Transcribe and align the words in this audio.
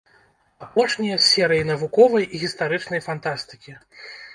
Апошнія 0.67 1.19
з 1.19 1.27
серыі 1.35 1.69
навуковай 1.71 2.25
і 2.33 2.43
гістарычнай 2.49 3.09
фантастыкі. 3.13 3.83